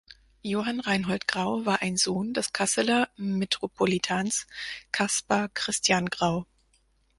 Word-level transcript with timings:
Johann 0.41 0.79
Reinhold 0.79 1.27
Grau 1.27 1.63
war 1.67 1.83
ein 1.83 1.95
Sohn 1.95 2.33
des 2.33 2.53
Kasseler 2.53 3.09
Metropolitans 3.17 4.47
Caspar 4.91 5.49
Christian 5.49 6.07
Grau. 6.07 6.47